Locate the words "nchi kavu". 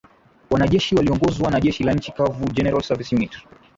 1.93-2.49